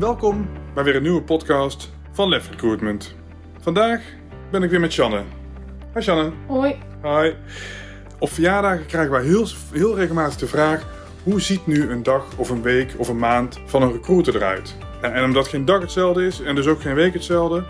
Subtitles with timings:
[0.00, 3.14] Welkom bij weer een nieuwe podcast van Lef Recruitment.
[3.60, 4.02] Vandaag
[4.50, 5.22] ben ik weer met Shanne.
[5.94, 6.32] Hi Shanne.
[6.46, 6.78] Hoi.
[7.02, 7.32] Hi.
[8.18, 10.86] Op verjaardagen krijgen wij heel, heel regelmatig de vraag:
[11.22, 14.76] hoe ziet nu een dag of een week of een maand van een recruiter eruit?
[15.02, 17.64] En, en omdat geen dag hetzelfde is en dus ook geen week hetzelfde,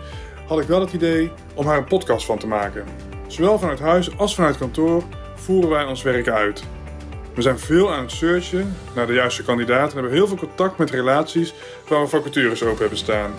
[0.47, 2.83] had ik wel het idee om haar een podcast van te maken.
[3.27, 5.03] Zowel vanuit huis als vanuit kantoor
[5.35, 6.63] voeren wij ons werk uit.
[7.33, 10.77] We zijn veel aan het searchen naar de juiste kandidaat en hebben heel veel contact
[10.77, 11.53] met relaties
[11.87, 13.31] waar we vacatures open hebben staan.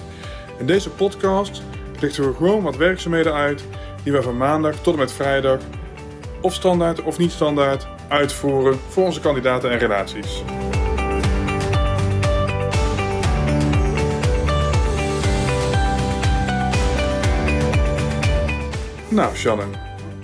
[0.58, 1.62] In deze podcast
[2.00, 3.64] lichten we gewoon wat werkzaamheden uit
[4.02, 5.60] die we van maandag tot en met vrijdag,
[6.40, 10.42] of standaard of niet standaard, uitvoeren voor onze kandidaten en relaties.
[19.08, 19.74] Nou, Shannon.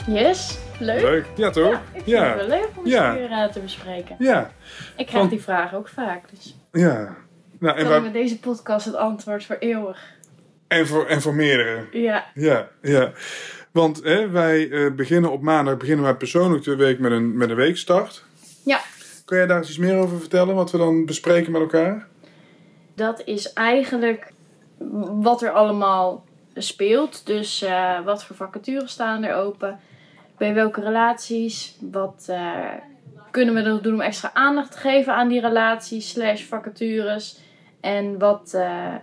[0.07, 1.01] Yes, leuk.
[1.03, 1.27] Leuk.
[1.37, 1.71] Ja, toch?
[1.71, 3.15] Ja, ik vind het wel leuk om Ja.
[3.15, 4.17] weer eh, te bespreken.
[4.19, 4.51] Ja.
[4.97, 7.17] Ik krijg Want- die vraag ook vaak, dus Ja.
[7.59, 9.99] Nou, en, wij- met deze podcast het antwoord voor eeuwig.
[10.69, 11.85] en, voor, en voor meerdere.
[11.93, 13.13] Ja, Ja, ja.
[13.73, 17.51] Want hè, wij eh, beginnen op maandag beginnen wij persoonlijk de week met een, met
[17.51, 18.25] een weekstart.
[18.65, 18.81] ja.
[19.25, 22.07] Kun jij daar eens iets meer over vertellen, wat we dan bespreken met elkaar?
[22.95, 24.33] dat is eigenlijk
[25.21, 27.27] wat er allemaal speelt.
[27.27, 29.79] Dus eh, wat voor vacatures staan er open?
[30.39, 31.77] Bij welke relaties?
[31.81, 32.73] Wat eh,
[33.31, 37.39] kunnen we nog doen om extra aandacht te geven aan die relaties slash vacatures?
[37.81, 38.95] En wat eh,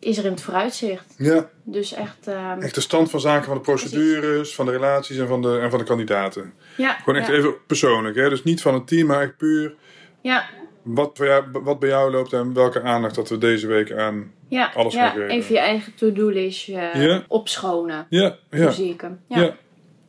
[0.00, 1.14] is er in het vooruitzicht?
[1.18, 2.26] Ja, Dus echt...
[2.28, 5.58] ehm, echt de stand van zaken van de procedures, van de relaties en van de,
[5.58, 6.52] en van de kandidaten.
[6.76, 8.28] ja, Gewoon echt ja, even persoonlijk, hè?
[8.28, 9.74] dus niet van het team, maar echt puur
[10.20, 10.44] ja,
[10.82, 14.32] wat, bij jou, wat bij jou loopt en welke aandacht dat we deze week aan.
[14.48, 15.28] ja, Alles ja, geven.
[15.28, 18.06] even je eigen to-do-list eh, opschonen.
[18.08, 19.20] Ja, ja, zie ik hem?
[19.28, 19.56] Ja,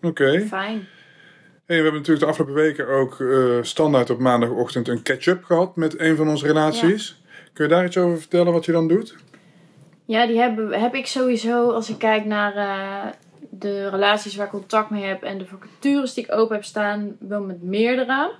[0.05, 0.39] Oké.
[0.47, 0.87] fijn.
[1.65, 5.75] Hey, we hebben natuurlijk de afgelopen weken ook eh, standaard op maandagochtend een catch-up gehad
[5.75, 7.21] met een van onze relaties.
[7.53, 9.15] Kun je daar iets over vertellen wat je dan doet?
[10.05, 13.11] Ja, die heb, heb ik sowieso als ik kijk naar eh,
[13.49, 17.15] de relaties waar ik contact mee heb en de vacatures die ik open heb staan,
[17.19, 18.31] wel met meerdere.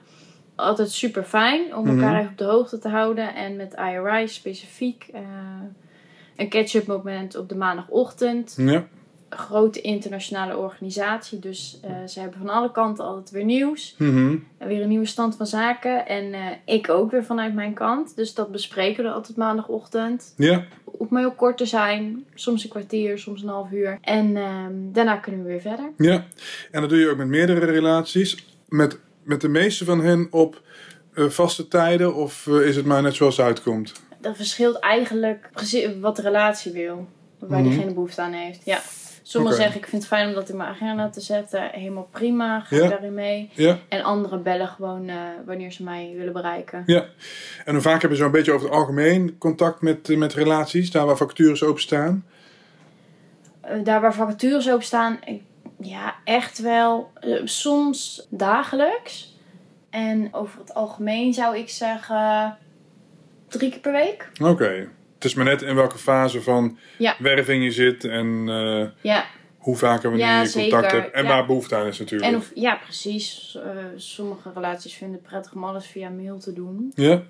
[0.55, 2.15] Altijd super fijn om elkaar Mhm.
[2.19, 3.35] even op de hoogte te houden.
[3.35, 5.21] En met IRI specifiek eh,
[6.35, 8.53] een catch-up moment op de maandagochtend.
[8.57, 8.87] Ja.
[9.29, 13.95] Grote internationale organisatie, dus eh, ze hebben van alle kanten altijd weer nieuws.
[13.99, 16.07] En weer een nieuwe stand van zaken.
[16.07, 18.15] En eh, ik ook weer vanuit mijn kant.
[18.15, 20.63] Dus dat bespreken we altijd maandagochtend Ja.
[20.83, 22.25] hoeft maar heel kort te zijn.
[22.33, 23.97] Soms een kwartier, soms een half uur.
[24.01, 25.91] En ehm, daarna kunnen we weer verder.
[25.97, 26.25] Ja,
[26.71, 28.45] en dat doe je ook met meerdere relaties.
[28.67, 30.61] Met, met de meeste van hen op
[31.13, 33.93] eh, vaste tijden of is het maar net zoals het uitkomt?
[34.21, 35.49] Dat verschilt eigenlijk
[36.01, 37.07] wat de relatie wil.
[37.39, 37.69] Waar Mhm.
[37.69, 38.65] diegene behoefte aan heeft.
[38.65, 38.81] Ja.
[39.27, 41.69] Sommigen zeggen ik vind het fijn om dat in mijn agenda te zetten.
[41.71, 42.87] Helemaal prima, ga Ja.
[42.87, 43.49] daarin mee.
[43.53, 46.83] Ja, En anderen bellen gewoon eh, wanneer ze mij willen bereiken.
[46.85, 47.05] ja.
[47.65, 50.91] En hoe vaak heb je zo'n beetje over het algemeen contact met, eh, met relaties,
[50.91, 52.25] daar waar vacatures openstaan?
[53.61, 55.19] Eh, daar waar vacatures op staan,
[55.79, 57.11] ja, echt wel.
[57.43, 59.37] soms dagelijks.
[59.89, 62.57] En over het algemeen zou ik zeggen
[63.47, 64.29] drie keer per week.
[64.41, 64.87] Oké.
[65.15, 67.15] Het is maar net in welke fase van Ja.
[67.19, 69.25] werving je zit en eh, Ja,
[69.57, 71.01] hoe vaak en wanneer Ja, je contact zeker.
[71.01, 72.31] hebt en waar behoefte aan is natuurlijk.
[72.31, 73.57] En of, ja, precies.
[73.63, 76.91] Eh, sommige relaties vinden het prettig om alles via mail te doen.
[76.95, 77.23] Ja,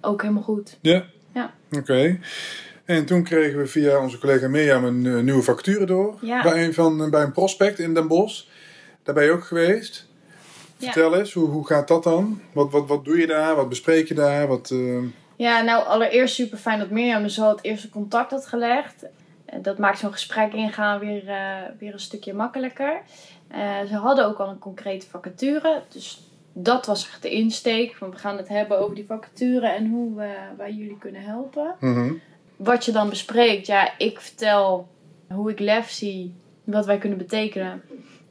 [0.00, 0.78] Ook helemaal goed.
[0.80, 1.04] ja.
[1.34, 1.54] Ja.
[1.70, 2.18] Oké.
[2.84, 6.14] En toen kregen we via onze collega Mirjam een eh, nieuwe vacature door.
[6.20, 6.42] Ja.
[6.42, 8.44] Bij, een van, bij een prospect in Den Bosch.
[9.02, 10.06] Daar ben je ook geweest.
[10.78, 12.40] Vertel eens, hoe, hoe gaat dat dan?
[12.52, 13.56] Wat, wat, wat doe je daar?
[13.56, 14.46] Wat bespreek je daar?
[14.46, 14.74] Wat,
[15.38, 19.06] Ja, nou allereerst super fijn dat Mirjam dus al het eerste contact had gelegd.
[19.44, 23.00] Eh, Dat maakt zo'n gesprek ingaan weer, eh, weer een stukje makkelijker.
[23.48, 25.82] Eh, ze hadden ook al een concrete vacature.
[25.88, 26.20] Dus
[26.52, 27.94] dat was echt de insteek.
[27.94, 31.74] Van we gaan het hebben over die vacature en hoe we, wij jullie kunnen helpen.
[31.80, 32.12] mhm.
[32.56, 34.88] Wat je dan bespreekt, ja, ik vertel
[35.28, 36.34] hoe ik lef zie,
[36.64, 37.82] wat wij kunnen betekenen.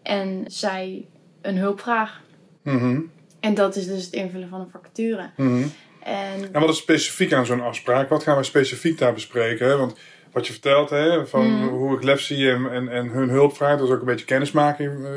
[0.01, 1.05] En zij
[1.41, 2.21] een hulpvraag.
[2.61, 2.99] Mhm.
[3.39, 5.29] En dat is dus het invullen van een vacature.
[5.37, 5.67] Mhm.
[6.07, 8.09] En En wat is specifiek aan zo'n afspraak?
[8.09, 9.67] Wat gaan we specifiek daar bespreken?
[9.67, 9.77] Hè?
[9.77, 9.95] Want
[10.31, 11.67] wat je vertelt, hè, van Mhm.
[11.67, 15.05] hoe ik lef zie en, en, en hun hulpvraag, dat is ook een beetje kennismaking
[15.05, 15.11] eh,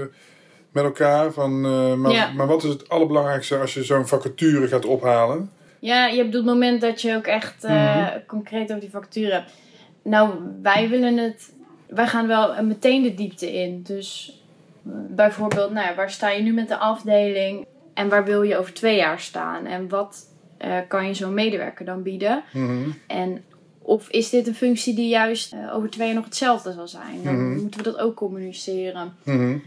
[0.73, 1.33] met elkaar.
[1.33, 2.33] Van, eh, maar, Ja.
[2.33, 5.51] maar wat is het allerbelangrijkste als je zo'n vacature gaat ophalen?
[5.79, 8.19] ja, je hebt het moment dat je ook echt eh, Mhm.
[8.27, 9.51] concreet over die vacature hebt.
[10.03, 10.31] Nou,
[10.63, 11.53] wij willen het.
[11.89, 13.83] Wij gaan wel meteen de diepte in.
[13.83, 14.39] Dus
[15.09, 17.67] bijvoorbeeld, nou waar sta je nu met de afdeling?
[17.95, 19.67] En waar wil je over twee jaar staan?
[19.67, 20.27] En wat
[20.61, 22.43] eh, kan je zo'n medewerker dan bieden?
[22.53, 22.91] Mhm.
[23.07, 23.45] En
[23.79, 27.25] of is dit een functie die juist eh, over twee jaar nog hetzelfde zal zijn?
[27.25, 27.61] Dan Mhm.
[27.61, 29.15] moeten we dat ook communiceren.
[29.25, 29.59] Mhm.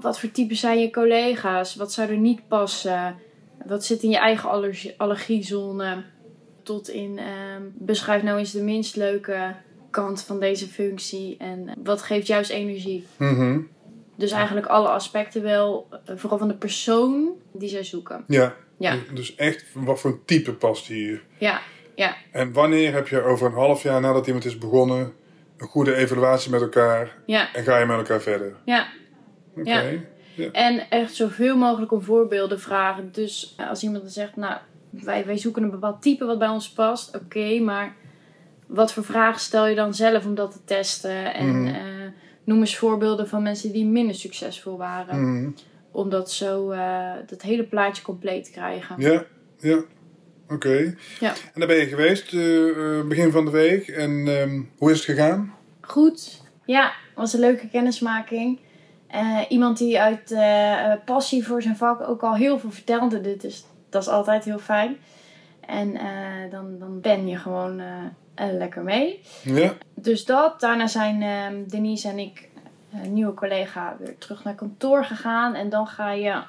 [0.00, 1.74] Wat voor typen zijn je collega's?
[1.74, 3.14] Wat zou er niet passen?
[3.66, 6.02] Wat zit in je eigen allergie- allergiezone?
[6.62, 9.54] tot in ehm, beschrijf nou eens de minst leuke
[9.90, 13.06] kant van deze functie en wat geeft juist energie.
[14.16, 18.24] Dus eigenlijk alle aspecten wel, eh, vooral van de persoon die zij zoeken.
[18.26, 18.54] Ja.
[18.78, 18.96] Ja.
[19.14, 21.22] Dus echt, wat voor een type past hier?
[21.38, 21.60] Ja,
[21.94, 22.16] ja.
[22.32, 25.12] En wanneer heb je over een half jaar nadat iemand is begonnen
[25.56, 28.54] een goede evaluatie met elkaar Ja, en ga je met elkaar verder?
[28.64, 28.86] ja.
[29.56, 29.70] Oké.
[29.70, 29.90] Ja.
[30.34, 30.50] Ja.
[30.52, 33.12] En echt zoveel mogelijk om voorbeelden vragen.
[33.12, 34.56] Dus eh, als iemand dan zegt, nou,
[34.90, 37.16] wij, wij zoeken een bepaald type wat bij ons past.
[37.16, 37.94] Oké, maar
[38.66, 41.34] wat voor vragen stel je dan zelf om dat te testen?
[41.34, 41.74] En Mhm.
[41.74, 41.82] eh,
[42.44, 45.20] noem eens voorbeelden van mensen die minder succesvol waren.
[45.32, 45.50] Mhm.
[45.98, 48.94] Om dat zo, eh, dat hele plaatje compleet te krijgen.
[48.98, 49.24] Ja,
[49.58, 49.82] ja.
[50.48, 50.94] Oké.
[51.20, 51.28] Ja.
[51.30, 53.88] En daar ben je geweest eh, eh, begin van de week.
[53.88, 55.54] En ehm, hoe is het gegaan?
[55.80, 56.42] Goed.
[56.64, 58.58] Ja, was een leuke kennismaking.
[59.48, 60.34] Iemand die uit
[61.04, 63.20] passie voor zijn vak ook al heel veel vertelde.
[63.20, 64.96] Dit is, dat is altijd heel fijn.
[65.60, 65.98] En
[66.50, 67.82] dan, dan ben je gewoon
[68.36, 69.20] lekker mee.
[69.42, 69.74] Ja.
[69.94, 70.60] Dus dat.
[70.60, 72.47] Daarna zijn ehm, Denise en ik,
[73.08, 75.54] nieuwe collega, weer terug naar kantoor gegaan.
[75.54, 76.42] En dan ga je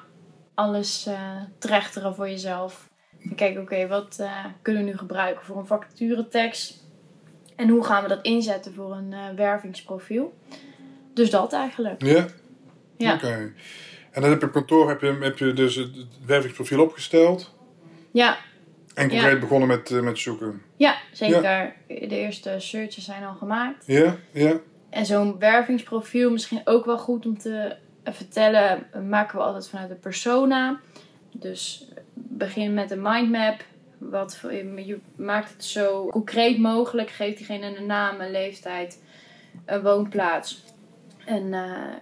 [0.54, 2.88] alles eh trechteren voor jezelf.
[3.22, 6.84] En kijken, oké, wat eh, kunnen we nu gebruiken voor een vacaturetekst?
[7.56, 10.34] En hoe gaan we dat inzetten voor een eh, wervingsprofiel?
[11.14, 12.02] Dus dat eigenlijk.
[12.02, 12.26] Ja?
[12.96, 13.52] Ja, Oké.
[14.10, 15.90] En dan heb je op kantoor heb je, heb je dus het,
[16.26, 17.54] wervingsprofiel opgesteld.
[18.10, 18.38] ja,
[18.94, 20.62] En concreet begonnen met, eh, met zoeken.
[20.76, 21.74] ja zeker.
[21.86, 23.86] De eerste searches zijn al gemaakt.
[23.86, 24.16] Ja?
[24.32, 24.60] Ja?
[24.90, 29.68] En zo'n wervingsprofiel, misschien ook wel goed om te eh, vertellen, eh, maken we altijd
[29.68, 30.80] vanuit de persona.
[31.32, 33.64] Dus eh, begin met een mindmap.
[33.98, 34.40] Wat,
[34.76, 37.10] je maakt het zo concreet mogelijk.
[37.10, 39.02] Geeft diegene een naam, een leeftijd,
[39.64, 40.64] een woonplaats,
[41.26, 41.52] een,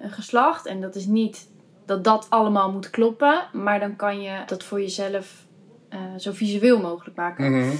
[0.00, 0.66] een geslacht.
[0.66, 1.48] En dat is niet
[1.84, 3.48] dat dat allemaal moet kloppen.
[3.52, 5.46] Maar dan kan je dat voor jezelf
[6.16, 7.58] zo visueel mogelijk maken.
[7.58, 7.76] Mhm.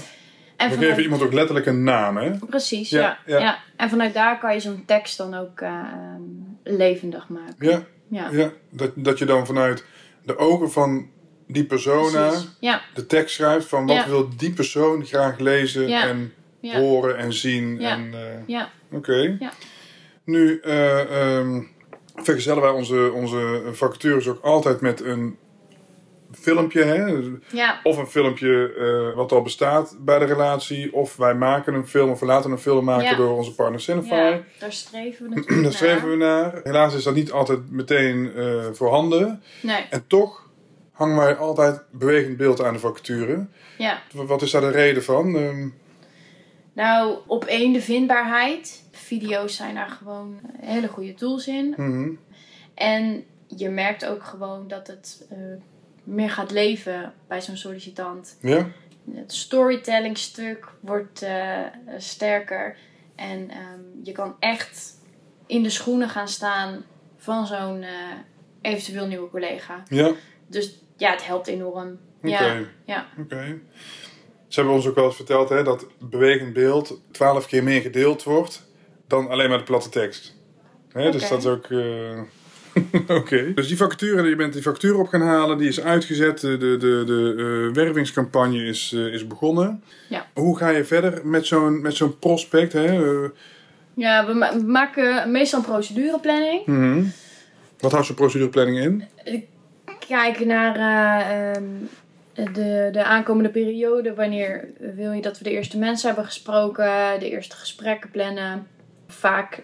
[0.59, 2.31] En We vanuit- geven iemand ook letterlijk een naam, hè?
[2.49, 3.39] Precies, Ja, ja, ja.
[3.39, 3.57] ja.
[3.75, 5.83] En vanuit daar kan je zo'n tekst dan ook eh,
[6.63, 7.55] levendig maken.
[7.69, 7.83] Ja?
[8.07, 8.51] Ja, Ja.
[8.71, 9.83] Dat, dat je dan vanuit
[10.23, 11.07] de ogen van
[11.47, 12.31] die persona
[12.93, 17.79] de tekst schrijft van wat wil die persoon graag lezen en horen en zien.
[17.79, 17.89] Ja.
[17.91, 19.35] En, eh, ja, Oké.
[19.39, 19.51] Ja.
[20.23, 21.61] Nu ehm,
[22.15, 25.37] vergezellen wij onze, onze vacatures ook altijd met een
[26.31, 26.83] filmpje.
[26.83, 27.05] Hè?
[27.51, 30.93] ja, Of een filmpje eh, wat al bestaat bij de relatie.
[30.93, 33.15] Of wij maken een film of we laten een film maken Ja.
[33.15, 34.13] door onze partner Cinefy.
[34.13, 34.39] ja.
[34.59, 36.51] Daar streven we natuurlijk Daar streven naar.
[36.51, 36.59] we naar.
[36.63, 39.43] Helaas is dat niet altijd meteen eh, voorhanden.
[39.61, 40.47] Nee, En toch
[40.91, 43.45] hangen wij altijd bewegend beeld aan de vacature.
[43.77, 44.01] ja.
[44.13, 45.35] Wat is daar de reden van?
[45.35, 45.67] Ehm,
[46.73, 48.83] Nou, op één de vindbaarheid.
[48.91, 51.73] Video's zijn daar gewoon hele goede tools in.
[51.77, 52.09] mhm.
[52.73, 55.37] En je merkt ook gewoon dat het eh,
[56.03, 58.37] meer gaat leven bij zo'n sollicitant.
[58.41, 58.67] Ja?
[59.13, 61.59] Het storytelling stuk wordt eh,
[61.97, 62.77] sterker.
[63.15, 64.97] En ehm, je kan echt
[65.47, 66.85] in de schoenen gaan staan
[67.17, 67.91] van zo'n eh,
[68.61, 69.83] eventueel nieuwe collega.
[69.87, 70.11] Ja?
[70.47, 71.99] Dus ja, het helpt enorm.
[72.23, 72.29] Oké.
[72.29, 73.07] Ja, ja.
[73.19, 73.59] Oké.
[74.47, 78.23] Ze hebben ons ook wel eens verteld hè, dat bewegend beeld twaalf keer meer gedeeld
[78.23, 78.67] wordt
[79.07, 80.37] dan alleen maar de platte tekst.
[80.91, 81.65] Hè, Dus dat is ook.
[81.65, 82.21] eh,
[83.19, 83.53] Oké.
[83.53, 86.39] Dus die vacature, je bent die factuur op gaan halen, die is uitgezet.
[86.39, 87.33] De, de, de,
[87.69, 89.83] eh, wervingscampagne is, eh, is begonnen.
[90.07, 90.25] Ja.
[90.33, 92.73] Hoe ga je verder met zo'n, met zo'n prospect?
[92.73, 92.85] Hè?
[93.23, 93.29] Eh,
[93.93, 96.65] ja we, ma- we maken meestal een procedureplanning.
[96.65, 97.03] mhm.
[97.79, 99.03] Wat houdt zo'n procedureplanning in?
[100.07, 101.63] Kijken naar eh, ehm,
[102.53, 104.13] de, de aankomende periode.
[104.13, 108.67] Wanneer wil je dat we de eerste mensen hebben gesproken, de eerste gesprekken plannen.
[109.07, 109.63] Vaak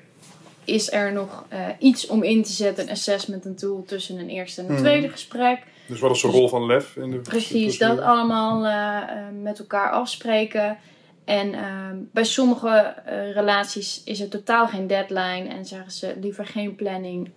[0.66, 4.30] is er nog eh, iets om in te zetten, een assessment, een tool tussen een
[4.30, 4.82] eerste en een Mhm.
[4.84, 5.60] tweede gesprek.
[5.88, 9.60] Dus wat is de rol van LEF in de Precies, dat allemaal eh, eh, met
[9.60, 10.78] elkaar afspreken.
[11.26, 12.94] En ehm, bij sommige
[13.34, 17.30] relaties is er totaal geen deadline en zeggen ze liever geen planning,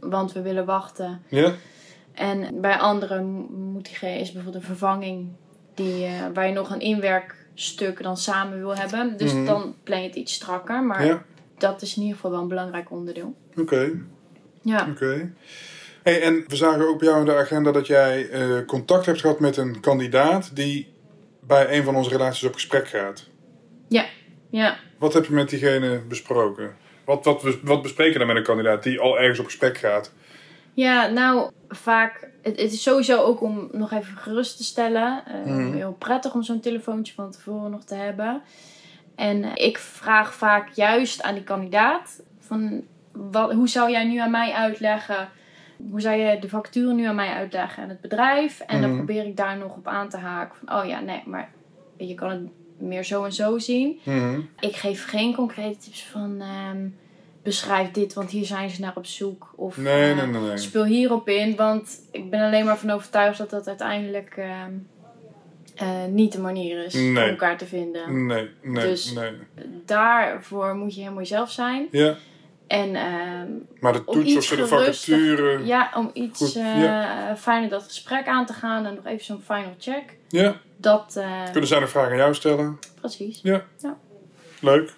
[0.00, 1.22] want we willen wachten.
[1.28, 1.52] Ja?
[2.12, 3.24] En bij anderen
[3.72, 5.28] moet diegene, is bijvoorbeeld een vervanging
[5.74, 9.16] die, waar je nog een inwerkstuk dan samen wil hebben.
[9.16, 9.44] Dus Mhm.
[9.44, 11.22] dan plan je het iets strakker, maar Ja?
[11.62, 13.34] Dat is in ieder geval wel een belangrijk onderdeel.
[13.58, 13.90] Oké.
[14.62, 15.32] Ja, Oké.
[16.02, 19.20] Hey, en we zagen ook bij jou in de agenda dat jij eh, contact hebt
[19.20, 20.92] gehad met een kandidaat die
[21.40, 23.28] bij een van onze relaties op gesprek gaat.
[23.88, 24.04] ja,
[24.50, 24.76] ja.
[24.98, 26.74] Wat heb je met diegene besproken?
[27.04, 30.12] Wat, wat, wat bespreek je dan met een kandidaat die al ergens op gesprek gaat?
[30.74, 32.28] Ja, nou, vaak.
[32.42, 35.22] Het, het is sowieso ook om nog even gerust te stellen.
[35.26, 35.72] Eh, Mhm.
[35.72, 38.42] Heel prettig om zo'n telefoontje van tevoren nog te hebben.
[39.14, 44.30] En ik vraag vaak juist aan die kandidaat: van, wat, hoe zou jij nu aan
[44.30, 45.28] mij uitleggen?
[45.90, 48.60] Hoe zou je de facturen nu aan mij uitleggen aan het bedrijf?
[48.60, 48.96] En dan Mhm.
[48.98, 51.50] probeer ik daar nog op aan te haken: van, oh ja, nee, maar
[51.96, 52.40] je kan het
[52.78, 54.00] meer zo en zo zien.
[54.04, 54.40] Mhm.
[54.60, 56.88] Ik geef geen concrete tips van ehm,
[57.42, 59.52] beschrijf dit, want hier zijn ze naar op zoek.
[59.56, 60.56] Of Nee, eh, nee, nee, nee.
[60.56, 64.72] speel hierop in, want ik ben alleen maar van overtuigd dat dat uiteindelijk ehm,
[65.82, 68.26] eh, niet de manier is om elkaar te vinden.
[68.26, 69.30] Nee, nee, Dus- nee.
[69.86, 71.88] Daarvoor moet je helemaal jezelf zijn.
[71.90, 72.14] Ja,
[72.66, 73.46] En ehm,
[73.80, 75.64] maar de Om toets of de vacature.
[75.64, 79.42] ja, om iets Goed, eh, fijner dat gesprek aan te gaan en nog even zo'n
[79.46, 80.02] final check.
[80.28, 82.78] Ja, Dat, eh, kunnen zij een vraag aan jou stellen?
[83.00, 83.40] precies.
[83.42, 83.64] Ja.
[83.78, 83.96] Ja.
[84.60, 84.92] Leuk.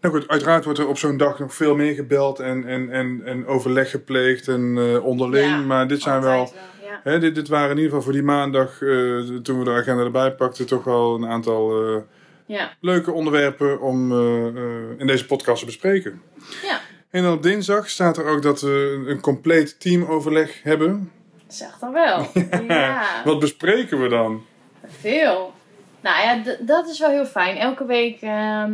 [0.00, 3.22] Nou goed, uiteraard wordt er op zo'n dag nog veel meer gebeld en, en, en,
[3.24, 5.46] en overleg gepleegd en onderling.
[5.50, 6.52] Ja, maar dit zijn wel,
[6.88, 7.00] ja.
[7.04, 10.04] hè, dit, dit waren in ieder geval voor die maandag, eh, toen we de agenda
[10.04, 12.00] erbij pakten, toch wel een aantal eh,
[12.46, 12.70] Ja.
[12.80, 16.22] leuke onderwerpen om eh, in deze podcast te bespreken.
[16.62, 16.80] ja,
[17.10, 21.12] En dan op dinsdag staat er ook dat we een compleet teamoverleg hebben.
[21.46, 22.26] zeg dan wel.
[22.68, 23.02] ja.
[23.24, 24.42] Wat bespreken we dan?
[24.86, 25.52] Veel.
[26.00, 27.56] Nou ja, dat is wel heel fijn.
[27.56, 28.72] Elke week ehm,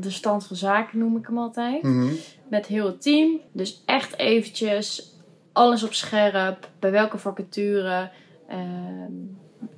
[0.00, 1.82] de stand van zaken noem ik hem altijd.
[1.82, 2.08] Mhm.
[2.50, 3.40] Met heel het team.
[3.52, 5.14] Dus echt eventjes
[5.52, 6.68] alles op scherp.
[6.78, 8.10] Bij welke vacature
[8.48, 9.12] ehm,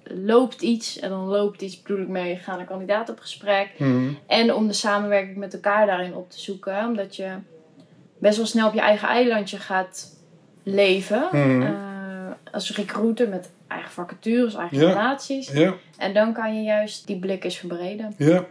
[0.04, 0.98] loopt iets.
[0.98, 3.70] En dan loopt iets bedoel ik mee, gaan de kandidaat op gesprek.
[3.78, 4.08] Mhm.
[4.26, 6.84] En om de samenwerking met elkaar daarin op te zoeken.
[6.86, 7.30] Omdat je
[8.18, 10.20] best wel snel op je eigen eilandje gaat
[10.62, 11.28] leven.
[11.32, 11.62] Mhm.
[11.62, 11.72] Eh,
[12.52, 14.86] als recruiter met eigen vacatures, eigen Ja.
[14.88, 15.50] relaties.
[15.52, 18.14] Ja, En dan kan je juist die blik eens verbreden.
[18.18, 18.44] ja.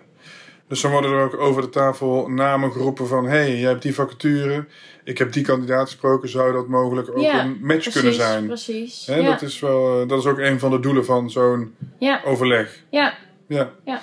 [0.72, 3.26] Dus dan worden er ook over de tafel namen geroepen van...
[3.26, 4.66] hé, hey, jij hebt die vacature,
[5.04, 6.30] ik heb die kandidaat gesproken...
[6.30, 8.46] zou dat mogelijk ook Ja, een match kunnen zijn?
[8.46, 9.06] Precies.
[9.06, 9.30] Hè, ja.
[9.30, 12.84] dat, is wel, eh, dat is ook een van de doelen van zo'n ja, overleg.
[12.90, 13.14] ja,
[13.48, 13.72] Ja.
[13.86, 14.02] Ja.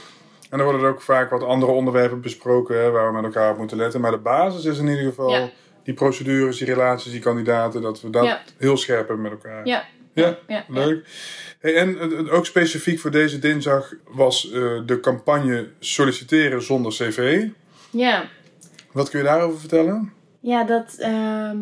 [0.51, 2.83] En dan worden er ook vaak wat andere onderwerpen besproken...
[2.83, 4.01] Hè, waar we met elkaar op moeten letten.
[4.01, 5.51] Maar de basis is in ieder geval...
[5.83, 7.83] Die procedures, die relaties, die kandidaten...
[7.83, 9.67] dat we dat heel scherp hebben met elkaar.
[9.67, 9.85] ja,
[10.21, 10.65] Ja, ja.
[10.69, 11.07] leuk.
[11.59, 16.93] Hey, en eh, eh, ook specifiek voor deze dinsdag was eh, de campagne Solliciteren zonder
[16.93, 17.47] cv.
[17.91, 18.25] Ja,
[18.93, 20.13] Wat kun je daarover vertellen?
[20.41, 21.59] ja dat, ehm,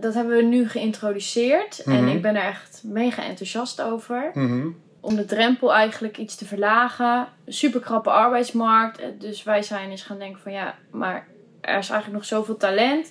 [0.00, 1.82] dat hebben we nu geïntroduceerd.
[1.84, 2.16] En Mhm.
[2.16, 4.30] ik ben er echt mega enthousiast over.
[4.34, 4.66] Mhm.
[5.00, 7.28] Om de drempel eigenlijk iets te verlagen.
[7.46, 9.00] Super krappe arbeidsmarkt.
[9.18, 11.26] Dus wij zijn eens gaan denken van ja, maar
[11.60, 13.10] er is eigenlijk nog zoveel talent.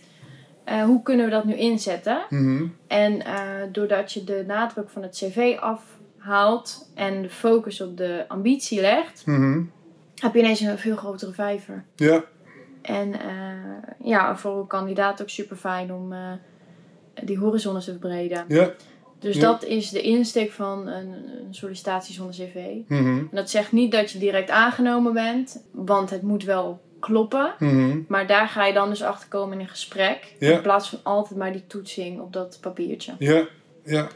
[0.68, 2.26] Eh, hoe kunnen we dat nu inzetten?
[2.30, 2.66] Mhm.
[2.88, 3.34] En eh,
[3.72, 9.26] doordat je de nadruk van het cv afhaalt en de focus op de ambitie legt,
[9.26, 9.62] Mhm.
[10.16, 11.84] heb je ineens een veel grotere vijver.
[11.96, 12.24] Ja,
[12.82, 13.28] En eh,
[14.04, 16.14] ja, voor een kandidaat ook super fijn om
[17.24, 18.46] die horizonnen te verbreden.
[18.48, 18.72] ja.
[19.20, 19.42] Dus Ja.
[19.42, 21.08] dat is de insteek van een,
[21.46, 22.56] een sollicitatie zonder cv.
[22.88, 23.08] Mhm.
[23.18, 27.54] En dat zegt niet dat je direct aangenomen bent, want het moet wel kloppen.
[27.60, 28.00] Mhm.
[28.08, 30.36] Maar daar ga je dan dus achter komen in een gesprek.
[30.40, 30.52] Ja.
[30.52, 33.16] In plaats van altijd maar die toetsing op dat papiertje.
[33.20, 33.48] Ja,
[33.84, 34.08] ja.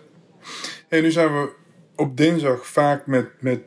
[0.87, 1.49] Hey, nu zijn we
[1.95, 3.59] op dinsdag vaak met, met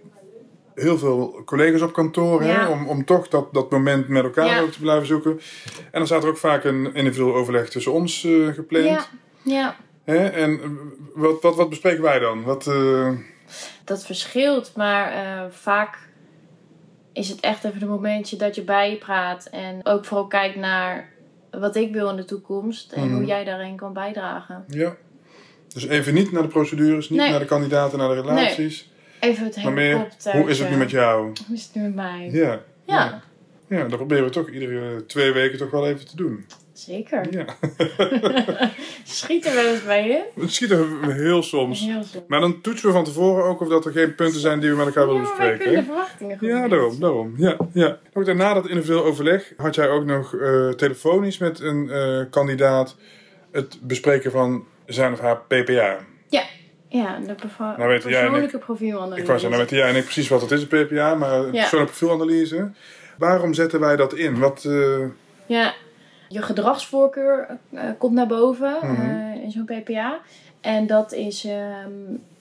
[0.74, 2.42] heel veel collega's op kantoor.
[2.42, 2.66] Hè?
[2.66, 4.60] Om, om toch dat, dat moment met elkaar Ja.
[4.60, 5.40] ook te blijven zoeken.
[5.74, 8.84] En dan staat er ook vaak een individueel overleg tussen ons eh, gepland.
[8.84, 9.06] Ja,
[9.42, 9.76] ja.
[10.04, 10.26] Hè?
[10.26, 10.60] En
[11.14, 12.42] wat, wat, wat bespreken wij dan?
[12.42, 13.10] Wat, eh,
[13.84, 15.98] dat verschilt, maar eh, vaak
[17.14, 21.12] is het echt even een momentje dat je bijpraat en ook vooral kijkt naar
[21.50, 23.14] wat ik wil in de toekomst en Mhm.
[23.14, 24.64] hoe jij daarin kan bijdragen.
[24.68, 24.96] ja.
[25.74, 27.30] Dus even niet naar de procedures, niet Nee.
[27.30, 28.90] naar de kandidaten, naar de relaties.
[29.20, 31.32] Even het Maar meer, hoe is het nu met jou?
[31.46, 32.28] Hoe is het nu met mij?
[32.32, 32.60] Ja.
[32.86, 33.22] Ja,
[33.68, 36.46] Ja, dat proberen we toch iedere twee weken toch wel even te doen.
[36.74, 37.26] Zeker.
[37.30, 37.44] Ja.
[39.04, 40.42] Schiet er wel eens bij in.
[40.42, 41.80] Het schiet er heel soms.
[41.80, 42.02] Heel.
[42.28, 44.76] Maar dan toetsen we van tevoren ook of dat er geen punten zijn die we
[44.76, 45.58] met elkaar willen Ja, bespreken.
[45.58, 47.34] kunnen de verwachtingen goed Ja, daarom, daarom.
[47.36, 47.98] Ja, ja.
[48.12, 52.96] Ook daarna dat individueel overleg had jij ook nog eh, telefonisch met een eh, kandidaat
[53.52, 55.96] het bespreken van zijn of haar PPA.
[56.88, 59.20] Ja, de perso- Nou persoonlijke profielanalyse.
[59.20, 61.40] Ik wou zeggen, nou weten jij en ik precies wat het is, een PPA, maar
[61.44, 61.50] Ja.
[61.50, 62.70] persoonlijke profielanalyse.
[63.18, 64.38] Waarom zetten wij dat in?
[64.38, 64.98] Wat, eh,
[65.46, 65.74] Ja,
[66.28, 69.10] je gedragsvoorkeur eh, komt naar boven Mhm.
[69.10, 70.18] eh, in zo'n PPA.
[70.60, 71.90] En dat is ehm,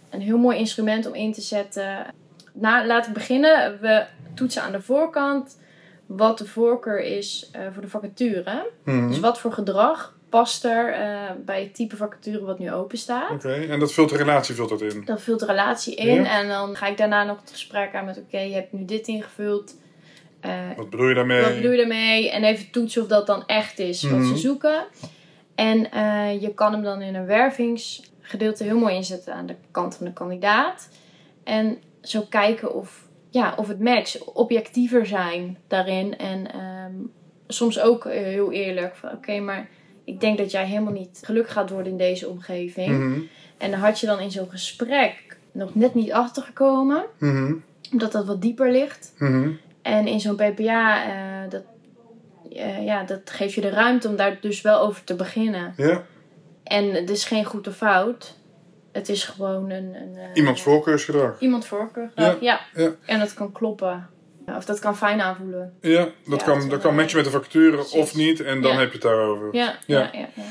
[0.10, 2.06] een heel mooi instrument om in te zetten.
[2.54, 3.78] Nou, laten we beginnen.
[3.82, 5.60] We toetsen aan de voorkant
[6.06, 8.70] wat de voorkeur is eh, voor de vacature.
[8.84, 9.08] mhm.
[9.08, 13.30] Dus wat voor gedrag past er eh, bij het type vacature wat nu open staat.
[13.32, 15.02] Oké, en dat vult de relatie vult dat in.
[15.06, 16.40] Dan vult de relatie in Ja.
[16.42, 19.08] en dan ga ik daarna nog het gesprek aan met oké, je hebt nu dit
[19.08, 19.76] ingevuld.
[20.44, 21.42] Eh, Wat bedoel je daarmee?
[21.42, 22.32] wat bedoel je daarmee?
[22.32, 24.28] En even toetsen of dat dan echt is wat Mhm.
[24.28, 24.86] ze zoeken.
[25.56, 29.96] En eh, je kan hem dan in een wervingsgedeelte heel mooi inzetten aan de kant
[29.96, 30.90] van de kandidaat.
[31.44, 36.18] En zo kijken of, ja, of het match objectiever zijn daarin.
[36.18, 36.92] En ehm,
[37.48, 39.70] soms ook eh, heel eerlijk van oké, maar
[40.04, 42.88] ik denk dat jij helemaal niet gelukkig gaat worden in deze omgeving.
[42.98, 43.20] Mhm,
[43.58, 47.06] En daar had je dan in zo'n gesprek nog net niet achtergekomen.
[47.20, 47.54] mhm,
[47.92, 49.14] Omdat dat wat dieper ligt.
[49.18, 49.50] mhm.
[49.84, 51.64] En in zo'n PPA, eh, dat,
[52.52, 55.74] eh, ja, dat geeft je de ruimte om daar dus wel over te beginnen.
[55.78, 56.04] Ja.
[56.64, 58.38] En het is geen goed of fout.
[58.92, 59.96] Het is gewoon een...
[59.96, 61.40] een eh, Iemands voorkeursgedrag.
[61.40, 62.12] Iemand voorkeur.
[62.16, 62.60] Ja, Ja.
[62.74, 62.92] ja.
[63.06, 64.10] En dat kan kloppen.
[64.46, 65.74] Of dat kan fijn aanvoelen.
[65.82, 68.42] Ja, dat, Ja, kan, dat kan matchen met de vacature of niet.
[68.42, 69.56] En dan heb je het daarover.
[69.56, 70.10] Ja, Ja.
[70.14, 70.44] ja, ja.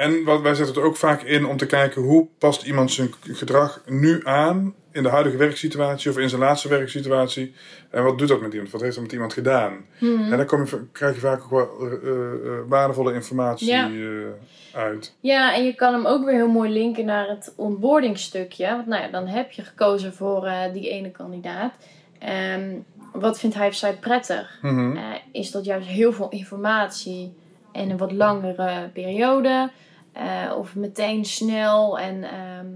[0.00, 3.14] En wat, wij zetten het ook vaak in om te kijken hoe past iemand zijn
[3.22, 7.54] gedrag nu aan in de huidige werksituatie of in zijn laatste werksituatie.
[7.90, 8.70] En wat doet dat met iemand?
[8.70, 9.84] Wat heeft dat met iemand gedaan?
[9.98, 10.32] Mhm.
[10.32, 13.86] En dan kom je, krijg je vaak ook wel eh, eh, waardevolle informatie Ja.
[13.88, 15.14] eh, uit.
[15.20, 18.66] Ja, en je kan hem ook weer heel mooi linken naar het onboardingstukje.
[18.66, 21.72] Want nou ja, dan heb je gekozen voor eh, die ene kandidaat.
[22.18, 22.70] Ehm,
[23.12, 24.58] wat vindt hij of zij prettig?
[24.62, 24.96] Mhm.
[24.96, 25.02] Eh,
[25.32, 27.32] is dat juist heel veel informatie
[27.72, 29.70] en een wat langere periode?
[30.12, 32.66] Eh, of meteen snel en ehm,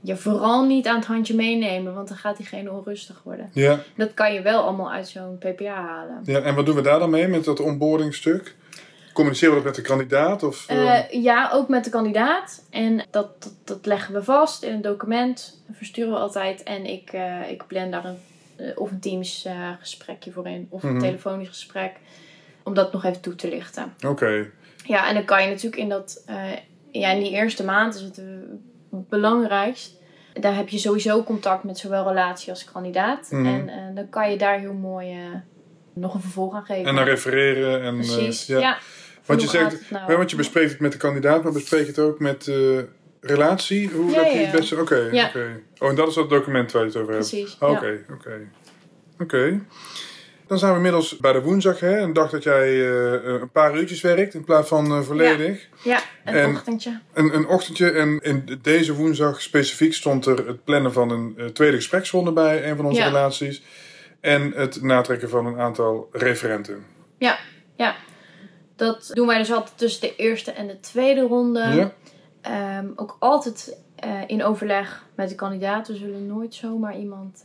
[0.00, 3.50] je vooral niet aan het handje meenemen, want dan gaat diegene onrustig worden.
[3.52, 6.20] Ja, Dat kan je wel allemaal uit zo'n PPA halen.
[6.24, 8.54] ja, en wat doen we daar dan mee met dat onboardingstuk?
[9.12, 10.42] Communiceren we dat met de kandidaat?
[10.42, 12.62] Of, eh, Eh, ja, ook met de kandidaat.
[12.70, 15.62] En dat, dat, dat leggen we vast in een document.
[15.66, 16.62] Dat versturen we altijd.
[16.62, 17.12] En ik,
[17.48, 18.18] ik plan daar een,
[18.76, 19.48] of een Teams
[19.80, 20.66] gesprekje voor in.
[20.70, 21.00] Of een Mhm.
[21.00, 21.92] telefonisch gesprek.
[22.62, 23.94] Om dat nog even toe te lichten.
[24.06, 24.46] Oké,
[24.84, 26.24] Ja, en dan kan je natuurlijk in dat...
[26.90, 28.24] ja, in die eerste maand is het eh,
[28.90, 29.94] belangrijkst.
[30.32, 33.28] Daar heb je sowieso contact met zowel relatie als kandidaat.
[33.30, 33.46] Mhm.
[33.46, 35.18] En eh, dan kan je daar heel mooi eh,
[35.94, 36.84] nog een vervolg aan geven.
[36.84, 37.82] en dan refereren.
[37.82, 38.58] En, Precies, ja.
[38.58, 38.78] ja.
[39.24, 40.16] Want je zegt, nou.
[40.16, 42.50] Want je bespreekt het met de kandidaat, maar bespreek je het ook met
[43.20, 43.90] relatie?
[43.90, 44.80] Hoe Ja, dat je het beste...
[44.80, 45.26] Oké, Ja.
[45.26, 45.60] oké.
[45.78, 47.28] Oh, en dat is dat document waar je het over hebt?
[47.28, 47.56] Precies.
[47.60, 48.40] Oké, oké.
[49.18, 49.60] Oké.
[50.46, 51.98] Dan zijn we inmiddels bij de woensdag, hè?
[52.00, 55.68] Een dag dat jij eh, een paar uurtjes werkt in plaats van eh, volledig.
[55.84, 57.00] Ja, een En- ochtendje.
[57.12, 61.46] Een, een ochtendje en in deze woensdag specifiek stond er het plannen van een eh,
[61.46, 63.06] tweede gespreksronde bij een van onze Ja.
[63.06, 63.62] relaties.
[64.20, 66.84] En het natrekken van een aantal referenten.
[68.76, 71.60] Dat doen wij dus altijd tussen de eerste en de tweede ronde.
[71.60, 71.92] Ja?
[72.40, 73.76] Ehm, ook altijd
[74.26, 75.88] in overleg met de kandidaat.
[75.88, 77.44] We zullen nooit zomaar iemand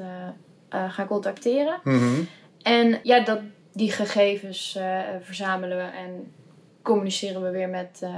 [0.69, 1.79] gaan contacteren.
[1.83, 2.21] Mhm.
[2.63, 3.39] En ja, dat,
[3.73, 6.31] die gegevens eh, verzamelen we en
[6.81, 8.09] communiceren we weer met eh,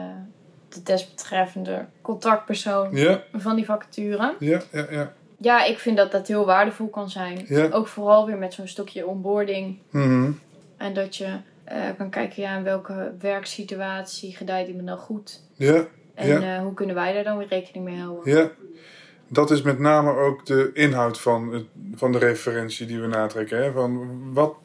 [0.70, 4.36] de desbetreffende contactpersoon Ja, van die vacature.
[4.40, 5.14] ja, ja, ja.
[5.38, 7.46] Ja, ik vind dat dat heel waardevol kan zijn.
[7.48, 7.70] Ja.
[7.72, 9.78] Ook vooral weer met zo'n stukje onboarding.
[9.90, 10.32] Mhm.
[10.78, 15.42] En dat je eh, kan kijken, ja, in welke werksituatie gedijt iemand nou goed.
[15.54, 16.62] Ja, En Ja.
[16.64, 18.34] hoe kunnen wij daar dan weer rekening mee houden?
[18.36, 18.50] ja.
[19.34, 21.66] Dat is met name ook de inhoud van, het,
[21.96, 23.64] van de referentie die we natrekken.
[23.64, 23.72] Hè?
[23.72, 24.56] Van wat,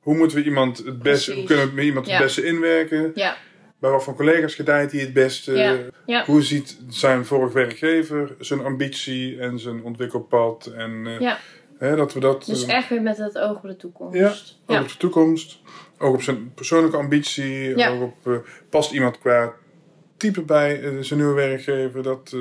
[0.00, 1.46] hoe moeten we iemand het beste, Precies.
[1.48, 3.10] kunnen we iemand het beste inwerken?
[3.14, 3.36] Ja,
[3.78, 5.52] Bij wat voor collega's gedijt hij het beste?
[5.52, 5.76] Ja.
[6.06, 6.24] Ja.
[6.24, 10.66] Hoe ziet zijn vorig werkgever zijn ambitie en zijn ontwikkelpad?
[10.66, 11.38] En eh, Ja.
[11.78, 12.44] hè, dat we dat.
[12.46, 14.58] dus eh, echt weer met het oog op de toekomst.
[14.66, 15.60] Ja, op de toekomst.
[15.98, 17.76] Ook op zijn persoonlijke ambitie.
[17.76, 17.88] Ja.
[17.90, 18.38] Ook op, eh,
[18.70, 19.52] past iemand qua
[20.16, 22.02] type bij zijn nieuwe werkgever?
[22.02, 22.36] Dat,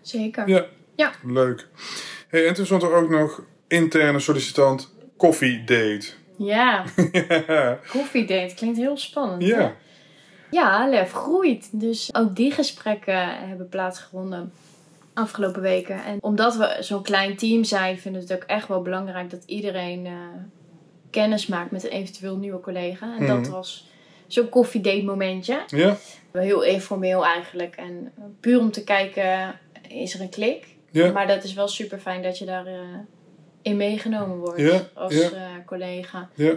[0.00, 0.48] zeker.
[0.48, 0.66] ja.
[0.96, 1.12] Ja.
[1.24, 1.68] Leuk.
[2.28, 6.06] Hey, en toen stond er ook nog interne sollicitant koffiedate.
[6.38, 6.84] Ja,
[7.46, 7.78] ja.
[7.88, 9.42] koffiedate klinkt heel spannend.
[9.42, 9.48] hè?
[9.48, 9.74] Ja.
[10.50, 11.68] Ja, Lef groeit.
[11.72, 14.52] Dus ook die gesprekken hebben plaatsgevonden
[15.14, 16.04] afgelopen weken.
[16.04, 19.42] En omdat we zo'n klein team zijn, vinden we het ook echt wel belangrijk dat
[19.46, 20.12] iedereen eh,
[21.10, 23.16] kennis maakt met een eventueel nieuwe collega.
[23.18, 23.50] En dat Mhm.
[23.50, 23.88] was
[24.26, 25.60] zo'n koffiedate momentje.
[25.66, 25.96] Ja.
[26.32, 27.76] Heel informeel eigenlijk.
[27.76, 30.66] En puur om te kijken, is er een klik?
[30.90, 31.12] Ja.
[31.12, 33.06] Maar dat is wel super fijn dat je daarin
[33.62, 35.30] in meegenomen wordt Ja, als ja.
[35.30, 36.28] eh, collega.
[36.34, 36.52] Ja.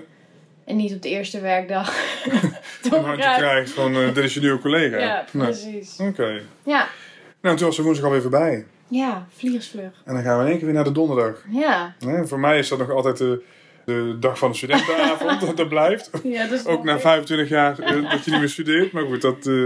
[0.66, 1.94] En niet op de eerste werkdag.
[2.92, 4.98] Een handje krijgt van eh, dit is je nieuwe collega.
[4.98, 5.96] Ja, Nou, precies.
[6.00, 6.42] Oké.
[6.64, 6.88] Ja,
[7.42, 8.66] Nou, toen was de woensdag alweer voorbij.
[8.88, 9.92] ja, vliegersvlug.
[10.06, 11.44] En dan gaan we in één keer weer naar de donderdag.
[11.50, 13.42] Ja, voor mij is dat nog altijd de,
[13.86, 15.42] de dag van de studentenavond.
[15.46, 16.10] dat, dat blijft.
[16.24, 18.92] ja dus Ook na 25 jaar eh, dat je niet meer studeert.
[18.92, 19.48] Maar goed, dat...
[19.48, 19.66] eh,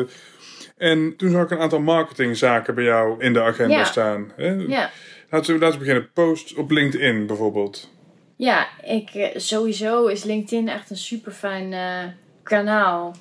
[0.84, 3.84] En toen zag ik een aantal marketingzaken bij jou in de agenda Ja.
[3.84, 4.32] staan.
[4.36, 4.50] Hè?
[4.52, 4.90] Ja,
[5.30, 6.10] Laten we laten we beginnen.
[6.14, 7.90] Post op LinkedIn bijvoorbeeld.
[8.36, 12.04] ja ik, eh, sowieso is LinkedIn echt een super fijn eh,
[12.44, 13.16] kanaal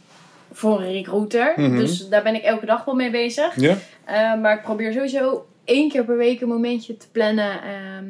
[0.53, 1.53] voor een recruiter.
[1.57, 1.77] Mhm.
[1.77, 3.61] Dus daar ben ik elke dag wel mee bezig.
[3.61, 3.77] Ja?
[4.05, 7.62] Eh, maar ik probeer sowieso één keer per week een momentje te plannen.
[7.62, 8.07] ehm,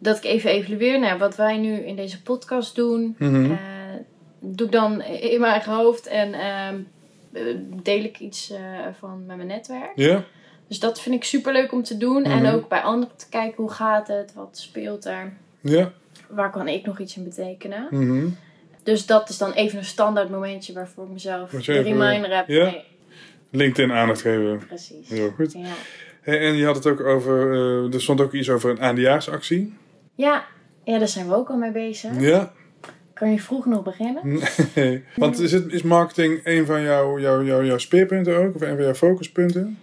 [0.00, 3.14] dat ik even evalueer naar wat wij nu in deze podcast doen.
[3.18, 3.52] Mhm.
[4.40, 6.74] Doe ik dan in mijn eigen hoofd en ehm, eh,
[7.82, 8.58] deel ik iets eh,
[8.98, 9.92] van met mijn netwerk.
[9.94, 10.24] Ja?
[10.68, 12.22] Dus dat vind ik super leuk om te doen.
[12.22, 12.30] Mhm.
[12.30, 15.92] En ook bij anderen te kijken hoe gaat het, wat speelt er, Ja?
[16.28, 17.86] waar kan ik nog iets in betekenen.
[17.90, 18.26] Mhm.
[18.82, 22.48] Dus dat is dan even een standaard momentje waarvoor ik mezelf een reminder heb.
[22.48, 22.74] ja?
[23.50, 24.66] LinkedIn aandacht geven.
[24.66, 25.08] precies.
[25.08, 25.52] Heel goed.
[25.52, 25.66] Ja.
[26.20, 27.52] Hey, en je had het ook over...
[27.52, 29.74] eh, er stond ook iets over een eindejaarsactie.
[30.14, 30.44] Ja,
[30.84, 32.20] ja, daar zijn we ook al mee bezig.
[32.20, 32.52] Ja?
[33.18, 34.40] Kan je vroeg nog beginnen.
[34.74, 35.04] Nee.
[35.16, 38.54] Want is, het, is marketing een van jouw, jouw, jouw, jouw speerpunten ook?
[38.54, 39.78] Of een van jouw focuspunten?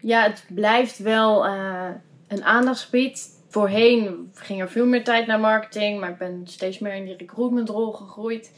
[0.00, 1.86] Ja, het blijft wel eh,
[2.28, 3.36] een aandachtsgebied.
[3.48, 7.16] Voorheen ging er veel meer tijd naar marketing, maar ik ben steeds meer in die
[7.16, 8.52] recruitmentrol gegroeid.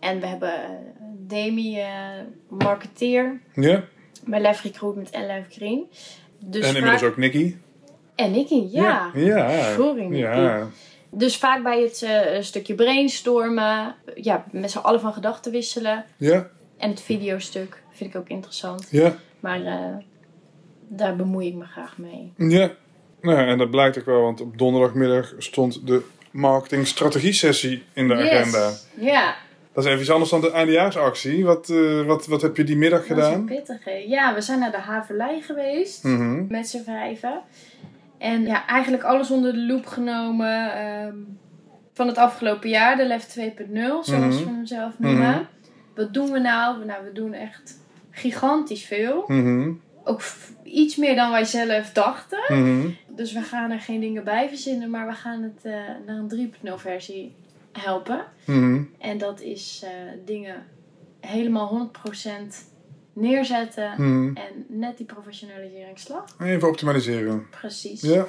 [0.00, 0.70] En we hebben eh,
[1.18, 1.88] Demi, eh,
[2.48, 3.84] marketeer, Ja?
[4.24, 5.86] bij Lef Recruitment en Lef Green.
[6.44, 7.54] Dus en inmiddels vaak- ook Nicky?
[8.14, 9.10] En Nicky, ja.
[9.14, 9.72] Ja.
[9.74, 10.16] Sorry, Nicky.
[10.16, 10.68] Ja.
[11.10, 16.04] Dus vaak bij het eh, stukje brainstormen, ja, met z'n allen van gedachten wisselen.
[16.16, 16.48] Ja.
[16.76, 18.86] En het videostuk vind ik ook interessant.
[18.90, 19.16] Ja.
[19.40, 19.96] Maar eh,
[20.88, 22.32] daar bemoei ik me graag mee.
[22.36, 22.70] Ja.
[23.20, 28.72] Nou, en dat blijkt ook wel, want op donderdagmiddag stond de marketingstrategie-sessie in de agenda.
[29.00, 29.34] Ja,
[29.72, 31.44] Dat is even iets anders dan de eindejaarsactie.
[31.44, 33.44] Wat, eh, wat, wat heb je die middag dat is een gedaan?
[33.44, 34.08] pittige.
[34.08, 36.04] Ja, we zijn naar de Haverlei geweest.
[36.04, 36.46] Mhm.
[36.48, 37.40] Met z'n vijven.
[38.18, 41.16] En ja, eigenlijk alles onder de loep genomen ehm,
[41.92, 42.96] van het afgelopen jaar.
[42.96, 44.44] De LEF 2.0, zoals Mhm.
[44.44, 45.30] we hem zelf noemen.
[45.30, 45.42] Mhm.
[45.94, 46.84] Wat doen we nou?
[46.84, 47.78] Nou, we doen echt
[48.10, 49.24] gigantisch veel.
[49.26, 49.72] Mhm.
[50.04, 50.22] Ook
[50.62, 52.38] iets meer dan wij zelf dachten.
[52.48, 52.88] Mhm.
[53.08, 55.72] Dus we gaan er geen dingen bij verzinnen, maar we gaan het eh,
[56.06, 57.34] naar een 3.0 versie
[57.72, 58.24] helpen.
[58.98, 59.90] En dat is eh,
[60.24, 60.66] dingen
[61.20, 62.70] helemaal 100%
[63.16, 63.90] neerzetten.
[63.96, 64.36] Mhm.
[64.36, 66.24] En net die professionaliseringsslag.
[66.40, 67.46] Even optimaliseren.
[67.60, 68.00] Precies.
[68.00, 68.26] Ja.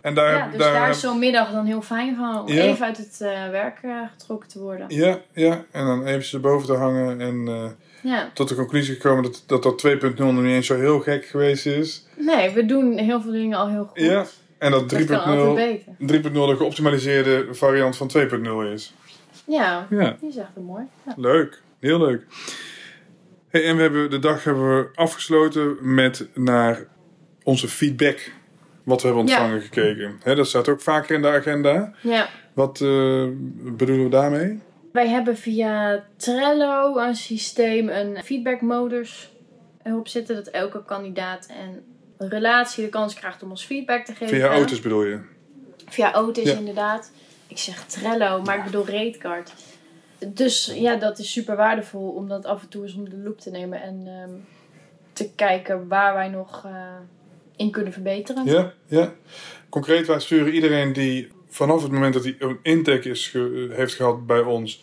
[0.00, 2.40] En daar, Ja, dus daar, daar is zo'n middag dan heel fijn van.
[2.40, 2.62] Om Ja.
[2.62, 4.86] even uit het eh, werk eh, getrokken te worden.
[4.88, 7.70] Ja, ja, en dan eventjes erboven te hangen en eh,
[8.12, 8.30] Ja.
[8.34, 11.66] tot de conclusie gekomen dat dat, dat 2.0 nog niet eens zo heel gek geweest
[11.66, 12.06] is.
[12.16, 14.00] Nee, we doen heel veel dingen al heel goed.
[14.00, 14.24] Ja,
[14.58, 16.30] En dat Dat kan altijd 3.0 beter.
[16.32, 18.94] 3.0 de geoptimaliseerde variant van 2.0 is.
[19.46, 20.84] Ja, Ja, die is echt wel mooi.
[21.06, 21.12] Ja.
[21.16, 21.62] leuk.
[21.80, 22.22] Heel leuk.
[23.54, 26.86] Hey, en we hebben, de dag hebben we afgesloten met naar
[27.42, 28.30] onze feedback.
[28.84, 29.32] Wat we hebben Ja.
[29.40, 30.20] ontvangen gekeken.
[30.36, 31.92] Dat staat ook vaker in de agenda.
[32.00, 32.28] ja.
[32.52, 34.60] Wat eh, bedoelen we daarmee?
[34.92, 39.32] Wij hebben via Trello een systeem, een feedbackmodus
[39.82, 40.34] erop zitten.
[40.34, 41.82] Dat elke kandidaat en
[42.28, 44.36] relatie de kans krijgt om ons feedback te geven.
[44.36, 45.18] Via auto's bedoel je?
[45.88, 46.58] Via Otis Ja.
[46.58, 47.10] inderdaad.
[47.48, 49.52] Ik zeg Trello, maar ik bedoel Raidcard.
[50.28, 53.40] Dus ja, dat is super waardevol om dat af en toe eens onder de loep
[53.40, 53.82] te nemen.
[53.82, 54.30] En ehm,
[55.12, 56.72] te kijken waar wij nog eh,
[57.56, 58.44] in kunnen verbeteren.
[58.44, 59.12] Ja, ja.
[59.68, 63.94] Concreet, wij sturen iedereen die vanaf het moment dat hij een intake is ge- heeft
[63.94, 64.82] gehad bij ons.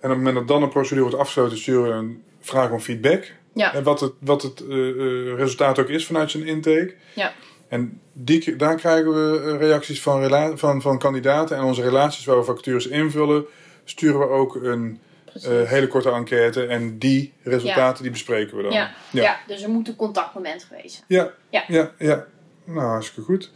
[0.00, 2.80] En op het moment dat dan een procedure wordt afgesloten, sturen we een vraag om
[2.80, 3.32] feedback.
[3.54, 3.74] Ja.
[3.74, 6.94] En wat het, wat het eh, eh, resultaat ook is vanuit zijn intake.
[7.14, 7.32] Ja.
[7.68, 11.56] En die, daar krijgen we reacties van, van, van kandidaten.
[11.56, 13.44] En onze relaties waar we vacatures invullen,
[13.84, 15.00] sturen we ook een
[15.42, 16.66] eh, hele korte enquête.
[16.66, 18.72] En die resultaten die bespreken we dan.
[18.72, 18.90] ja.
[19.10, 19.22] Ja.
[19.22, 19.38] Ja.
[19.46, 21.04] dus er moet een contactmoment geweest zijn.
[21.08, 21.64] Ja, Ja.
[21.68, 22.24] ja, ja.
[22.64, 23.50] Nou, hartstikke goed.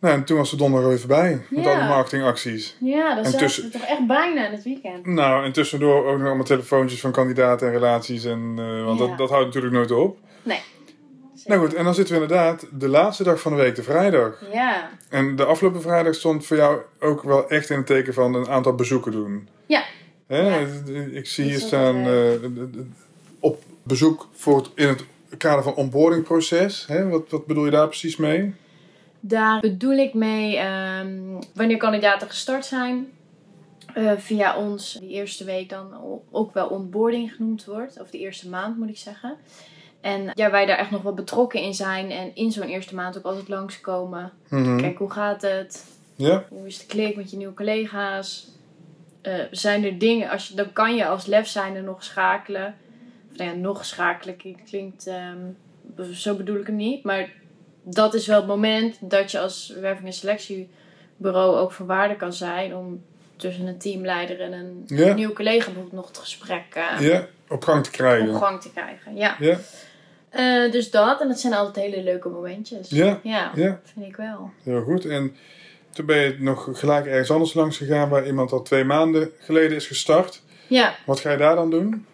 [0.00, 2.76] Nou, en toen was de donderdag weer voorbij met alle marketingacties.
[2.80, 5.06] Ja, zaten tussen- we toch echt bijna in het weekend.
[5.06, 8.24] Nou, en tussendoor ook nog allemaal telefoontjes van kandidaten en relaties.
[8.24, 10.18] En, eh, want dat, dat houdt natuurlijk nooit op.
[10.42, 10.60] Nee.
[11.46, 14.42] Nou goed, en dan zitten we inderdaad de laatste dag van de week, de vrijdag.
[14.52, 14.88] Ja.
[15.08, 18.48] En de afgelopen vrijdag stond voor jou ook wel echt in het teken van een
[18.48, 19.48] aantal bezoeken doen.
[19.66, 19.82] Ja.
[20.26, 20.40] Hè?
[20.40, 20.66] Ja.
[21.12, 22.30] Ik zie hier staan eh,
[23.40, 25.04] op bezoek voor het, in het
[25.38, 26.84] kader van onboardingproces.
[26.86, 27.08] Hè?
[27.08, 28.54] Wat, wat bedoel je daar precies mee?
[29.20, 31.08] Daar bedoel ik mee ehm,
[31.54, 33.06] wanneer kandidaten gestart zijn.
[33.94, 35.86] eh, via ons die eerste week dan
[36.30, 38.00] ook wel onboarding genoemd wordt.
[38.00, 39.36] Of de eerste maand moet ik zeggen.
[40.06, 42.10] En ja, wij daar echt nog wel betrokken in zijn.
[42.10, 44.32] En in zo'n eerste maand ook altijd langskomen.
[44.48, 44.76] Mhm.
[44.80, 45.84] Kijk, hoe gaat het?
[46.14, 46.44] Ja?
[46.48, 48.48] Hoe is de klik met je nieuwe collega's?
[49.22, 52.74] Eh, zijn er dingen, als je, dan kan je als lef zijnde nog schakelen.
[53.30, 55.38] Of nou ja, nog schakelen klinkt- ehm,
[56.12, 57.04] zo bedoel ik het niet.
[57.04, 57.28] Maar
[57.82, 62.32] dat is wel het moment dat je als werving- en selectiebureau ook van waarde kan
[62.32, 62.76] zijn.
[62.76, 63.02] Om
[63.36, 65.14] tussen een teamleider en een Ja.
[65.14, 68.28] nieuwe collega bijvoorbeeld nog het gesprek eh, Ja, op gang te krijgen.
[68.34, 69.16] op gang te krijgen.
[69.16, 69.36] Ja.
[69.38, 69.56] Ja,
[70.36, 72.88] Eh, dus dat, en dat zijn altijd hele leuke momentjes.
[72.90, 73.20] Ja.
[73.22, 74.50] ja, ja, vind ik wel.
[74.62, 75.04] heel goed.
[75.04, 75.36] En
[75.90, 79.76] toen ben je nog gelijk ergens anders langs gegaan waar iemand al twee maanden geleden
[79.76, 80.42] is gestart.
[80.66, 80.94] Ja.
[81.06, 82.06] Wat ga je daar dan doen?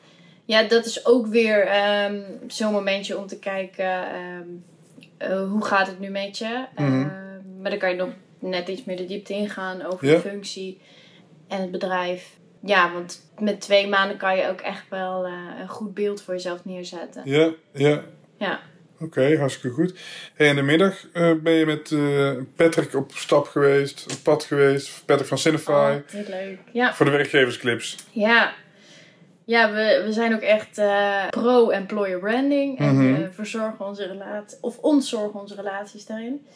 [0.44, 4.46] Ja, dat is ook weer ehm, zo'n momentje om te kijken ehm,
[5.16, 6.64] eh, hoe gaat het nu met je.
[6.76, 6.85] Mhm.
[7.00, 7.08] Ehm,
[7.61, 8.08] maar dan kan je nog
[8.38, 10.14] net iets meer de diepte ingaan over Ja.
[10.14, 10.80] de functie
[11.48, 12.37] en het bedrijf.
[12.64, 16.35] Ja, want met twee maanden kan je ook echt wel eh, een goed beeld voor
[16.35, 17.22] jezelf neerzetten.
[17.25, 18.03] Ja, ja.
[18.38, 18.61] Ja,
[19.01, 19.98] Oké, hartstikke goed.
[20.35, 24.44] Hey, in de middag eh, ben je met eh, Patrick op stap geweest, op pad
[24.44, 25.03] geweest.
[25.07, 25.70] Patrick van Cinefy.
[25.70, 26.59] altijd leuk.
[26.72, 27.96] Ja, Voor de werkgeversclips.
[28.11, 28.53] ja.
[29.44, 30.81] Ja, we, we zijn ook echt
[31.31, 32.79] pro-employer branding.
[32.79, 36.46] En we verzorgen onze relatie, of ontzorgen onze relaties daarin.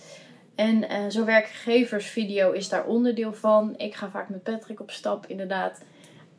[0.55, 3.75] En eh zo'n werkgeversvideo is daar onderdeel van.
[3.77, 5.81] Ik ga vaak met Patrick op stap, inderdaad.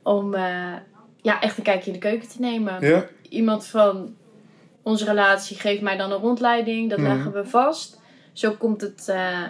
[0.08, 0.74] Om eh,
[1.22, 2.86] ja, echt een kijkje in de keuken te nemen.
[2.88, 3.06] Ja?
[3.30, 4.16] Iemand van
[4.82, 6.90] onze relatie geeft mij dan een rondleiding.
[6.90, 7.08] Dat Mhm.
[7.08, 8.00] leggen we vast.
[8.34, 9.44] Zo komt het eh,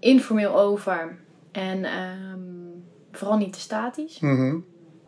[0.00, 1.16] informeel over.
[1.52, 2.40] En ehm,
[3.12, 4.18] vooral niet te statisch.
[4.18, 4.56] Mhm.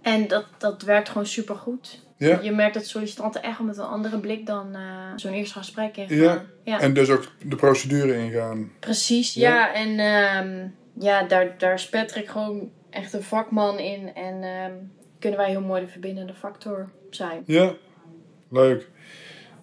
[0.02, 2.06] En dat, dat werkt gewoon super goed.
[2.16, 2.38] Ja?
[2.42, 4.80] Je merkt dat sollicitanten echt met een andere blik dan eh,
[5.16, 6.16] zo'n eerste gesprek ingaan.
[6.16, 6.44] Ja.
[6.64, 6.80] ja.
[6.80, 8.72] En dus ook de procedure ingaan.
[8.80, 9.50] Precies, Ja.
[9.54, 9.74] ja.
[9.74, 10.68] En ehm,
[11.04, 14.14] ja, daar, daar is Patrick gewoon echt een vakman in.
[14.14, 14.72] En ehm,
[15.18, 17.42] kunnen wij heel mooi de verbindende factor zijn.
[17.46, 17.72] Ja,
[18.50, 18.88] leuk.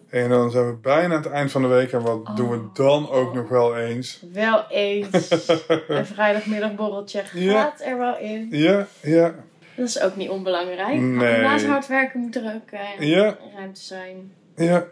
[0.09, 1.91] En dan zijn we bijna aan het eind van de week.
[1.91, 2.35] En wat Oh.
[2.35, 4.23] doen we dan ook nog wel eens?
[4.33, 5.29] Wel eens.
[5.87, 7.61] een vrijdagmiddagborreltje Ja.
[7.61, 8.47] gaat er wel in.
[8.51, 9.35] Ja, ja,
[9.75, 10.99] Dat is ook niet onbelangrijk.
[10.99, 11.41] Nee.
[11.41, 13.37] Naast hard werken moet er ook eh, Ja.
[13.55, 14.31] ruimte zijn.
[14.55, 14.85] ja.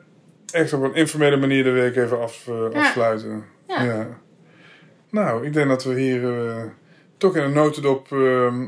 [0.52, 2.80] Echt op een informele manier de week even af, eh, Ja.
[2.80, 3.46] afsluiten.
[3.68, 4.08] Ja.
[5.10, 6.64] Nou, ik denk dat we hier eh,
[7.24, 8.66] toch in een notendop ehm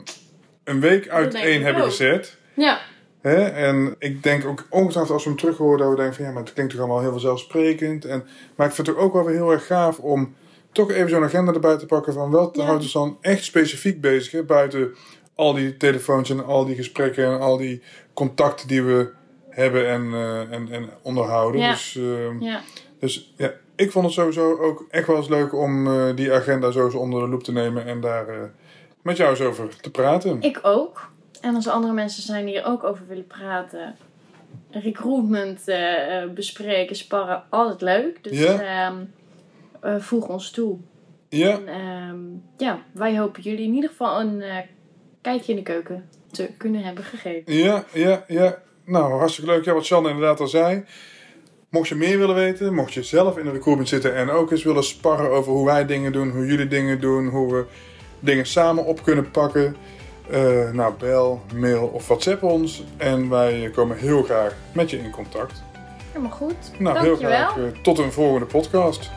[0.63, 1.89] een week uit één hebben ook.
[1.89, 2.37] gezet.
[2.53, 2.79] Ja,
[3.21, 3.43] Hè?
[3.43, 6.31] En ik denk ook ongetwijfeld als we hem terug horen dat we denken van ja,
[6.31, 8.05] maar het klinkt toch allemaal heel vanzelfsprekend.
[8.05, 8.23] En,
[8.55, 10.35] maar ik vind het ook wel weer heel erg gaaf om
[10.71, 12.63] toch even zo'n agenda erbij te pakken van wat Ja.
[12.65, 14.31] houdt ons dan echt specifiek bezig.
[14.31, 14.43] Hè?
[14.43, 14.95] Buiten
[15.35, 17.81] al die telefoons en al die gesprekken en al die
[18.13, 19.09] contacten die we
[19.49, 21.61] hebben en, eh, en, en onderhouden.
[21.61, 21.71] Ja.
[21.71, 22.61] Dus, ehm, ja.
[22.99, 26.71] dus ja, ik vond het sowieso ook echt wel eens leuk om eh, die agenda
[26.71, 28.39] zo eens onder de loep te nemen en daar eh,
[29.01, 30.41] met jou eens over te praten.
[30.41, 31.09] Ik ook.
[31.41, 33.95] En als er andere mensen zijn die er ook over willen praten.
[34.69, 38.23] Recruitment eh, bespreken, sparren, altijd leuk.
[38.23, 38.95] Dus ehm,
[39.81, 40.77] eh, voeg ons toe.
[41.29, 42.17] Ja, En ehm,
[42.57, 44.43] ja, wij hopen jullie in ieder geval een
[45.21, 47.53] kijkje in de keuken te kunnen hebben gegeven.
[47.53, 48.61] Ja, ja, ja.
[48.85, 49.65] Nou, hartstikke leuk.
[49.65, 50.83] Ja, wat Sjanne inderdaad al zei.
[51.75, 54.63] Mocht je meer willen weten, mocht je zelf in de recruitment zitten en ook eens
[54.63, 57.65] willen sparren over hoe wij dingen doen, hoe jullie dingen doen, hoe we
[58.19, 59.75] dingen samen op kunnen pakken.
[60.29, 62.83] eh, nou, bel, mail of WhatsApp ons.
[62.97, 65.63] En wij komen heel graag met je in contact.
[66.11, 66.55] Helemaal goed.
[66.79, 67.37] Nou, heel Dankjewel.
[67.37, 69.09] graag eh, tot een volgende podcast.